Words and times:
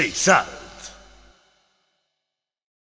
Lizar. 0.00 0.59